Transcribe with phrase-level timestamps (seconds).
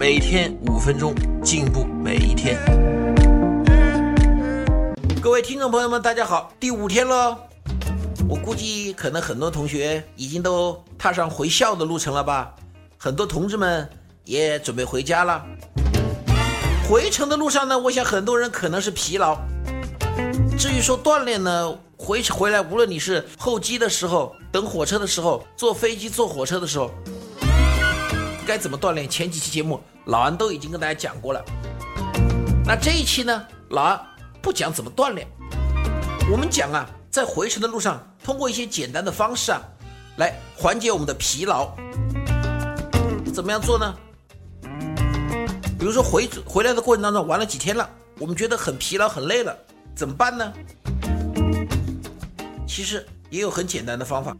[0.00, 1.14] 每天五分钟，
[1.44, 2.58] 进步每一天。
[5.20, 7.36] 各位听众朋友们，大家好，第五天喽。
[8.26, 12.54] 我估计可能很多同学已经都踏上回校的路程了吧，
[12.96, 13.86] 很多同志们
[14.24, 15.44] 也准备回家了。
[16.88, 19.36] 回程的路上呢，我想很多人可能是疲劳。
[20.58, 26.90] 至于说锻炼呢，回回来无论你是候机的时候、等火车的时候、坐飞机、坐火车的时候，
[28.50, 29.08] 该怎么锻炼？
[29.08, 31.40] 前几期节目老安都已经跟大家讲过了。
[32.64, 34.00] 那这一期呢，老安
[34.42, 35.24] 不讲怎么锻炼，
[36.28, 38.04] 我们讲啊，在回程的路上。
[38.24, 39.62] 通过一些简单的方式啊，
[40.16, 41.70] 来缓解我们的疲劳。
[43.32, 43.94] 怎么样做呢？
[45.78, 49.56] 比如说回回来的过程当中玩了几天了，我们觉得很疲劳很累了，
[49.94, 50.52] 怎么办呢？
[52.66, 54.36] 其实也有很简单的方法。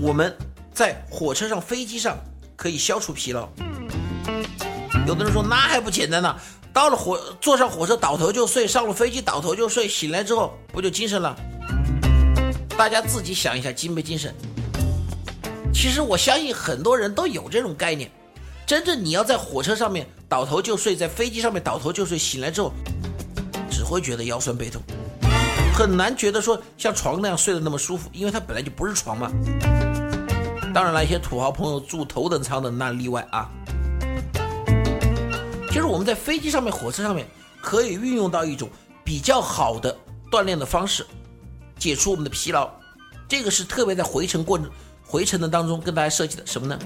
[0.00, 0.32] 我们
[0.72, 2.16] 在火车上、飞机上
[2.62, 3.48] 可以消除疲劳。
[5.04, 6.36] 有的人说那还不简单呢？
[6.72, 11.34] 到了火坐上火车倒头就睡，上了飞机倒头就睡，醒来之后不就精神了？
[12.78, 14.32] 大家自己想一下，精没精神？
[15.74, 18.08] 其实我相信很多人都有这种概念。
[18.64, 22.72] 真正你要在火车上面倒头就睡，在飞机上面倒头就睡，醒来之后
[23.68, 24.80] 只会觉得腰酸背痛，
[25.74, 29.32] 很难觉得说像床那样睡得那么舒服，因为它本来就不是床嘛。
[30.74, 33.50] 当然了，一些土豪朋友住头等舱的那例外啊。
[35.68, 37.26] 就是我们在飞机上面、火车上面
[37.60, 38.68] 可以运用到一种
[39.04, 39.96] 比较好的
[40.30, 41.06] 锻炼的方式。
[41.78, 42.70] 解除我们的疲劳，
[43.28, 44.70] 这个是特别在回程过程、
[45.04, 46.78] 回程的当中跟大家设计的什么呢？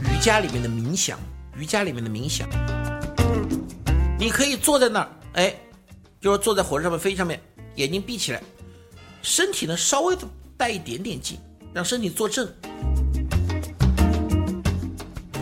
[0.00, 1.18] 瑜伽里面的冥想，
[1.56, 2.48] 瑜伽里面的冥想，
[4.18, 5.54] 你可以坐在那儿，哎，
[6.20, 7.40] 就是坐在火车上面、飞机上面，
[7.74, 8.42] 眼睛闭起来，
[9.20, 10.22] 身体呢稍微的
[10.56, 11.38] 带一点点劲，
[11.74, 12.46] 让身体坐正，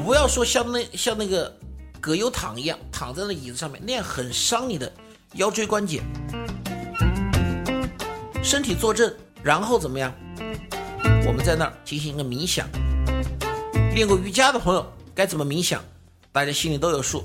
[0.05, 1.53] 不要说像那像那个
[2.01, 4.91] 葛优躺一样躺在那椅子上面，那样很伤你的
[5.35, 6.03] 腰椎关节。
[8.43, 10.15] 身体坐正，然后怎么样？
[11.27, 12.69] 我们在那儿进行一个冥想。
[13.93, 15.83] 练过瑜伽的朋友该怎么冥想？
[16.31, 17.25] 大家心里都有数。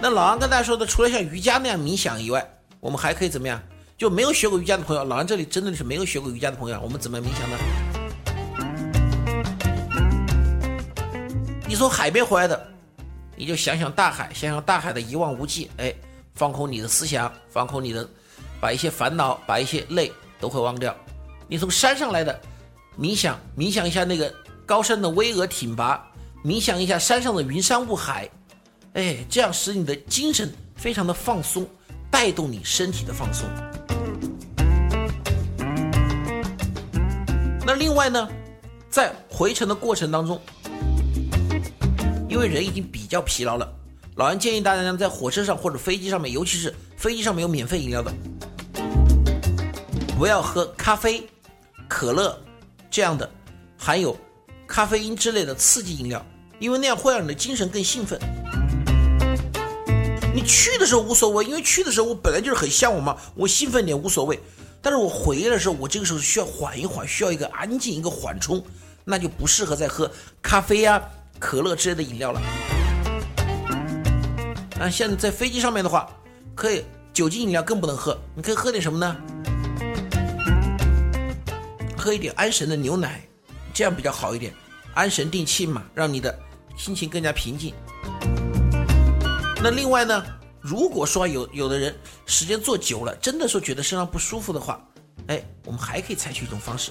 [0.00, 3.62] 那老安跟大家说的，除了像瑜伽那样冥想以外，我们还可以怎么样？
[3.98, 7.56] 就没有学过瑜伽的朋友，老安这里真的是没有学过瑜伽的朋友，我们怎么冥想呢？
[11.66, 12.68] 你从海边回来的，
[13.34, 15.94] 你就想想大海，想想大海的一望无际，哎，
[16.34, 18.06] 放空你的思想，放空你的。
[18.58, 20.94] 把一些烦恼，把一些累都会忘掉。
[21.46, 22.38] 你从山上来的，
[22.98, 26.06] 冥想冥想一下那个高山的巍峨挺拔，
[26.42, 28.28] 冥想一下山上的云山雾海，
[28.94, 31.66] 哎，这样使你的精神非常的放松，
[32.10, 33.46] 带动你身体的放松。
[37.76, 38.28] 另外呢，
[38.90, 40.40] 在回程的过程当中，
[42.28, 43.70] 因为人已经比较疲劳了，
[44.16, 48.12] 老安建议大家呢，在火车上或者飞机上面，尤其是飞机上面有免费饮料的。
[50.18, 51.28] 不要喝咖啡、
[51.86, 52.38] 可乐
[52.90, 53.30] 这样的
[53.76, 54.16] 含有
[54.66, 56.24] 咖啡因之类的刺激饮料，
[56.58, 58.18] 因为那样会让你的精神更兴奋。
[60.34, 64.40] 你去的时候无所谓，因为去的时候我本来就是很向往嘛，我兴奋点无所谓。
[64.86, 68.64] 但是我回来的时候，我这个时候需要缓一缓，需要一个安静、一个缓冲，
[69.04, 70.08] 那就不适合再喝
[70.40, 71.02] 咖啡呀、
[71.40, 72.40] 可乐之类的饮料了。
[74.78, 76.08] 啊，现在在飞机上面的话，
[76.54, 79.16] 可以酒精饮料更不能喝，你可以喝点什么呢？
[81.98, 83.26] 喝一点安神的牛奶，
[83.74, 84.54] 这样比较好一点，
[84.94, 86.32] 安神定气嘛，让你的
[86.76, 87.74] 心情更加平静。
[89.60, 90.24] 那另外呢，
[90.66, 91.94] 如果说有有的人
[92.26, 94.84] 时间坐久了，真的说觉得身上不舒服的话，
[95.28, 96.90] 哎，我们还可以采取一种方式。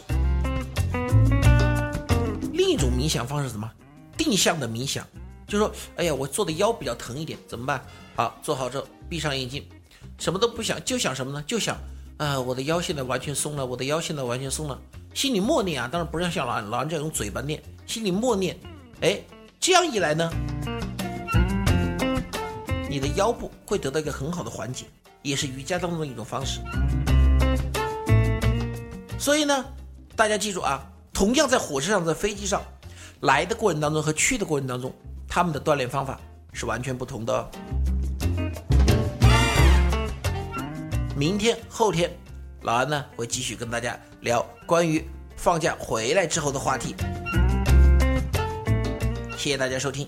[2.54, 3.70] 另一种冥想方式什么？
[4.18, 5.06] 定向的冥想，
[5.46, 7.86] 就说，哎呀，我坐的腰比较疼一点，怎么办？
[8.16, 9.68] 好，坐好之后闭上眼睛，
[10.18, 11.44] 什么都不想，就想什么呢？
[11.46, 11.78] 就想，
[12.16, 14.80] 啊，我的腰现在完全松了，我的腰现在完全松了。
[15.14, 18.58] 心里默念啊，当然不是像老老人家用嘴巴念，心里默念，
[19.02, 19.20] 哎，
[19.60, 20.32] 这样一来呢，
[22.96, 24.86] 你的腰部会得到一个很好的缓解，
[25.22, 26.62] 也是瑜伽当中的一种方式。
[29.20, 29.66] 所以呢，
[30.16, 30.82] 大家记住啊，
[31.12, 32.62] 同样在火车上、在飞机上
[33.20, 34.94] 来的过程当中和去的过程当中，
[35.28, 36.18] 他们的锻炼方法
[36.54, 37.50] 是完全不同的哦。
[41.18, 42.10] 明天、后天，
[42.62, 45.06] 老安呢会继续跟大家聊关于
[45.36, 46.96] 放假回来之后的话题。
[49.32, 50.08] 谢谢大家收听。